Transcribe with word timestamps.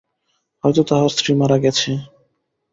হয়তো 0.63 0.81
তাঁহার 0.83 1.11
স্ত্রী 1.13 1.31
মারা 1.33 1.57
গেছে। 1.57 1.91